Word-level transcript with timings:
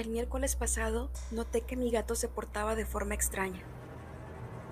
El 0.00 0.08
miércoles 0.08 0.56
pasado 0.56 1.10
noté 1.30 1.60
que 1.60 1.76
mi 1.76 1.90
gato 1.90 2.14
se 2.14 2.26
portaba 2.26 2.74
de 2.74 2.86
forma 2.86 3.12
extraña. 3.12 3.62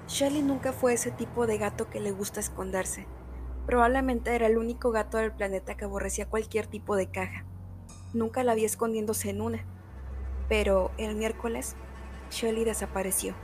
Shelly 0.09 0.41
nunca 0.41 0.73
fue 0.73 0.95
ese 0.95 1.11
tipo 1.11 1.47
de 1.47 1.59
gato 1.59 1.91
que 1.91 2.01
le 2.01 2.13
gusta 2.13 2.41
esconderse. 2.41 3.07
Probablemente 3.67 4.35
era 4.35 4.47
el 4.47 4.57
único 4.57 4.91
gato 4.91 5.19
del 5.19 5.33
planeta 5.33 5.77
que 5.77 5.85
aborrecía 5.85 6.31
cualquier 6.31 6.67
tipo 6.67 6.97
de 6.97 7.11
caja. 7.11 7.45
Nunca 8.15 8.43
la 8.43 8.55
vi 8.55 8.65
escondiéndose 8.65 9.29
en 9.29 9.43
una. 9.43 9.67
Pero 10.49 10.93
el 10.97 11.15
miércoles, 11.15 11.77
Shelly 12.31 12.65
desapareció. 12.65 13.35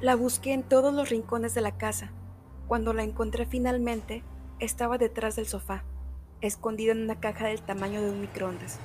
La 0.00 0.16
busqué 0.16 0.54
en 0.54 0.62
todos 0.62 0.94
los 0.94 1.10
rincones 1.10 1.52
de 1.52 1.60
la 1.60 1.76
casa. 1.76 2.10
Cuando 2.68 2.94
la 2.94 3.02
encontré 3.02 3.44
finalmente, 3.44 4.24
estaba 4.60 4.96
detrás 4.96 5.36
del 5.36 5.46
sofá, 5.46 5.84
escondida 6.40 6.92
en 6.92 7.02
una 7.02 7.20
caja 7.20 7.48
del 7.48 7.60
tamaño 7.60 8.00
de 8.00 8.08
un 8.08 8.22
microondas. 8.22 8.78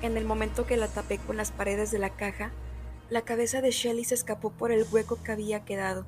En 0.00 0.16
el 0.16 0.24
momento 0.24 0.64
que 0.64 0.76
la 0.76 0.86
tapé 0.86 1.18
con 1.18 1.36
las 1.36 1.50
paredes 1.50 1.90
de 1.90 1.98
la 1.98 2.10
caja, 2.10 2.52
la 3.10 3.22
cabeza 3.22 3.60
de 3.60 3.72
Shelly 3.72 4.04
se 4.04 4.14
escapó 4.14 4.50
por 4.50 4.70
el 4.70 4.86
hueco 4.90 5.20
que 5.22 5.32
había 5.32 5.64
quedado. 5.64 6.06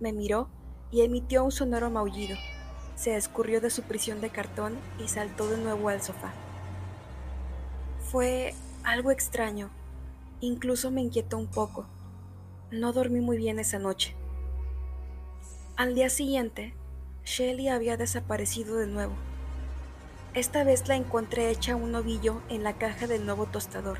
Me 0.00 0.12
miró 0.12 0.48
y 0.90 1.02
emitió 1.02 1.44
un 1.44 1.52
sonoro 1.52 1.88
maullido. 1.90 2.36
Se 2.96 3.14
escurrió 3.16 3.60
de 3.60 3.70
su 3.70 3.82
prisión 3.82 4.20
de 4.20 4.30
cartón 4.30 4.76
y 4.98 5.08
saltó 5.08 5.48
de 5.48 5.58
nuevo 5.58 5.88
al 5.88 6.02
sofá. 6.02 6.32
Fue 8.10 8.54
algo 8.82 9.10
extraño. 9.10 9.70
Incluso 10.40 10.90
me 10.90 11.02
inquietó 11.02 11.38
un 11.38 11.46
poco. 11.46 11.86
No 12.70 12.92
dormí 12.92 13.20
muy 13.20 13.36
bien 13.36 13.58
esa 13.60 13.78
noche. 13.78 14.16
Al 15.76 15.94
día 15.94 16.08
siguiente, 16.08 16.74
Shelly 17.24 17.68
había 17.68 17.96
desaparecido 17.96 18.76
de 18.76 18.86
nuevo. 18.86 19.14
Esta 20.36 20.64
vez 20.64 20.86
la 20.86 20.96
encontré 20.96 21.48
hecha 21.48 21.76
un 21.76 21.94
ovillo 21.94 22.42
en 22.50 22.62
la 22.62 22.76
caja 22.76 23.06
del 23.06 23.24
nuevo 23.24 23.46
tostador. 23.46 23.96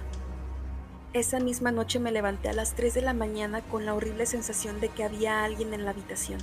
Esa 1.15 1.41
misma 1.41 1.73
noche 1.73 1.99
me 1.99 2.13
levanté 2.13 2.51
a 2.51 2.53
las 2.53 2.75
3 2.75 2.93
de 2.93 3.01
la 3.01 3.15
mañana 3.15 3.63
con 3.63 3.87
la 3.87 3.95
horrible 3.95 4.27
sensación 4.27 4.79
de 4.79 4.91
que 4.91 5.03
había 5.03 5.45
alguien 5.45 5.73
en 5.73 5.87
la 5.87 5.93
habitación. 5.93 6.39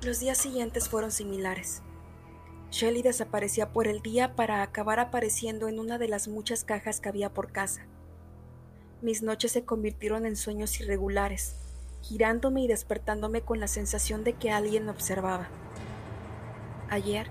Los 0.00 0.20
días 0.20 0.38
siguientes 0.38 0.88
fueron 0.88 1.10
similares. 1.10 1.82
Shelly 2.70 3.02
desaparecía 3.02 3.72
por 3.72 3.88
el 3.88 4.00
día 4.00 4.36
para 4.36 4.62
acabar 4.62 5.00
apareciendo 5.00 5.66
en 5.66 5.80
una 5.80 5.98
de 5.98 6.06
las 6.06 6.28
muchas 6.28 6.62
cajas 6.62 7.00
que 7.00 7.08
había 7.08 7.34
por 7.34 7.50
casa. 7.50 7.84
Mis 9.00 9.22
noches 9.24 9.50
se 9.50 9.64
convirtieron 9.64 10.24
en 10.24 10.36
sueños 10.36 10.80
irregulares, 10.80 11.56
girándome 12.00 12.62
y 12.62 12.68
despertándome 12.68 13.40
con 13.40 13.58
la 13.58 13.66
sensación 13.66 14.22
de 14.22 14.34
que 14.34 14.52
alguien 14.52 14.84
me 14.84 14.92
observaba. 14.92 15.48
Ayer, 16.88 17.28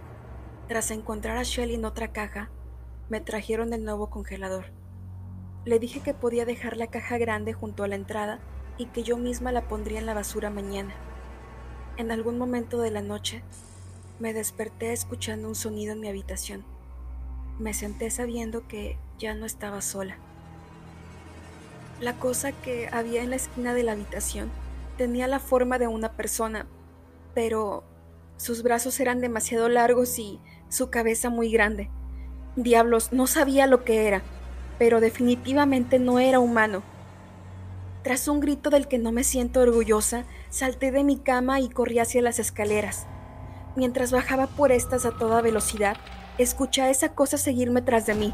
tras 0.72 0.90
encontrar 0.92 1.36
a 1.36 1.44
Shelly 1.44 1.74
en 1.76 1.84
otra 1.84 2.14
caja, 2.14 2.50
me 3.10 3.20
trajeron 3.20 3.74
el 3.74 3.84
nuevo 3.84 4.10
congelador. 4.10 4.68
Le 5.66 5.80
dije 5.80 6.00
que 6.00 6.14
podía 6.14 6.46
dejar 6.46 6.78
la 6.78 6.88
caja 6.88 7.18
grande 7.18 7.52
junto 7.52 7.84
a 7.84 7.90
la 7.90 7.96
entrada 7.96 8.40
y 8.78 8.86
que 8.86 9.04
yo 9.04 9.18
misma 9.18 9.52
la 9.52 9.68
pondría 9.68 10.00
en 10.00 10.06
la 10.06 10.14
basura 10.14 10.50
mañana. 10.50 10.94
En 11.98 12.10
algún 12.10 12.38
momento 12.38 12.80
de 12.80 12.90
la 12.90 13.02
noche, 13.02 13.44
me 14.22 14.32
desperté 14.32 14.94
escuchando 14.94 15.50
un 15.50 15.56
sonido 15.56 15.92
en 15.92 16.00
mi 16.00 16.08
habitación. 16.08 16.64
Me 17.60 17.74
senté 17.74 18.10
sabiendo 18.10 18.66
que 18.70 18.98
ya 19.20 19.36
no 19.36 19.46
estaba 19.46 19.82
sola. 19.82 20.16
La 22.00 22.18
cosa 22.18 22.54
que 22.54 22.88
había 22.94 23.24
en 23.24 23.32
la 23.32 23.36
esquina 23.36 23.74
de 23.74 23.84
la 23.84 23.92
habitación 23.92 24.50
tenía 24.98 25.28
la 25.28 25.42
forma 25.42 25.80
de 25.80 25.88
una 25.88 26.14
persona, 26.14 26.66
pero 27.36 27.84
sus 28.38 28.64
brazos 28.64 28.98
eran 29.02 29.20
demasiado 29.20 29.68
largos 29.68 30.18
y 30.18 30.40
su 30.72 30.90
cabeza 30.90 31.30
muy 31.30 31.52
grande. 31.52 31.92
Diablos, 32.56 33.14
no 33.14 33.28
sabía 33.28 33.68
lo 33.68 33.84
que 33.84 34.08
era 34.08 34.24
pero 34.82 35.00
definitivamente 35.00 36.00
no 36.00 36.18
era 36.18 36.40
humano. 36.40 36.82
Tras 38.02 38.28
un 38.28 38.40
grito 38.40 38.72
del 38.72 38.88
que 38.88 38.98
no 38.98 39.12
me 39.12 39.24
siento 39.24 39.60
orgullosa, 39.60 40.26
salté 40.50 40.92
de 40.92 41.04
mi 41.04 41.18
cama 41.18 41.60
y 41.60 41.70
corrí 41.70 42.00
hacia 42.00 42.24
las 42.24 42.40
escaleras. 42.40 43.06
Mientras 43.76 44.12
bajaba 44.12 44.48
por 44.48 44.72
estas 44.72 45.06
a 45.06 45.12
toda 45.12 45.44
velocidad, 45.44 45.98
escuché 46.40 46.82
a 46.82 46.90
esa 46.90 47.10
cosa 47.10 47.38
seguirme 47.38 47.84
tras 47.84 48.08
de 48.08 48.16
mí. 48.16 48.34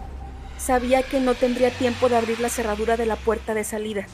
Sabía 0.58 1.04
que 1.04 1.20
no 1.20 1.36
tendría 1.36 1.70
tiempo 1.70 2.08
de 2.08 2.16
abrir 2.16 2.40
la 2.40 2.48
cerradura 2.48 2.96
de 2.96 3.08
la 3.08 3.18
puerta 3.18 3.54
de 3.54 3.66
salida. 3.66 4.08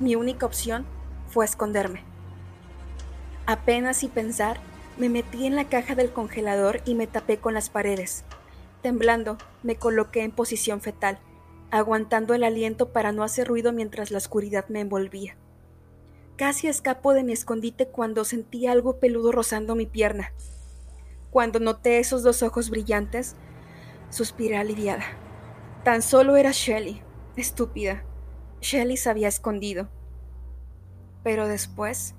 Mi 0.00 0.16
única 0.16 0.46
opción 0.46 0.86
fue 1.28 1.44
esconderme. 1.44 2.02
Apenas 3.44 4.02
y 4.04 4.08
pensar, 4.08 4.58
me 4.98 5.08
metí 5.08 5.46
en 5.46 5.56
la 5.56 5.68
caja 5.68 5.94
del 5.94 6.12
congelador 6.12 6.80
y 6.84 6.94
me 6.94 7.06
tapé 7.06 7.38
con 7.38 7.54
las 7.54 7.70
paredes. 7.70 8.24
Temblando, 8.82 9.38
me 9.62 9.76
coloqué 9.76 10.22
en 10.22 10.30
posición 10.30 10.80
fetal 10.80 11.18
aguantando 11.74 12.34
el 12.34 12.44
aliento 12.44 12.92
para 12.92 13.10
no 13.10 13.24
hacer 13.24 13.48
ruido 13.48 13.72
mientras 13.72 14.12
la 14.12 14.18
oscuridad 14.18 14.68
me 14.68 14.78
envolvía. 14.78 15.36
Casi 16.36 16.68
escapo 16.68 17.14
de 17.14 17.24
mi 17.24 17.32
escondite 17.32 17.88
cuando 17.88 18.24
sentí 18.24 18.68
algo 18.68 19.00
peludo 19.00 19.32
rozando 19.32 19.74
mi 19.74 19.84
pierna. 19.84 20.32
Cuando 21.30 21.58
noté 21.58 21.98
esos 21.98 22.22
dos 22.22 22.44
ojos 22.44 22.70
brillantes, 22.70 23.34
suspiré 24.08 24.56
aliviada. 24.56 25.02
Tan 25.82 26.00
solo 26.00 26.36
era 26.36 26.52
Shelly, 26.52 27.02
estúpida. 27.34 28.04
Shelly 28.60 28.96
se 28.96 29.10
había 29.10 29.26
escondido. 29.26 29.88
Pero 31.24 31.48
después, 31.48 32.14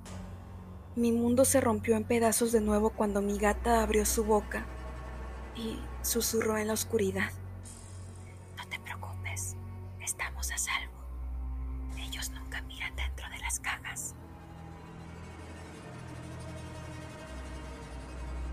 mi 0.96 1.12
mundo 1.12 1.44
se 1.44 1.60
rompió 1.60 1.98
en 1.98 2.06
pedazos 2.06 2.54
de 2.54 2.62
nuevo 2.62 2.90
cuando 2.90 3.22
mi 3.22 3.38
gata 3.38 3.84
abrió 3.84 4.06
su 4.06 4.24
boca 4.24 4.66
y 5.56 5.80
susurró 6.02 6.58
en 6.58 6.68
la 6.68 6.74
oscuridad. 6.74 7.32